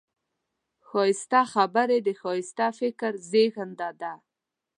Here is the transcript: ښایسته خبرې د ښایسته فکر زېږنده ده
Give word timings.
ښایسته 0.87 1.41
خبرې 1.53 1.97
د 2.07 2.09
ښایسته 2.21 2.67
فکر 2.79 3.11
زېږنده 3.29 3.89
ده 4.01 4.13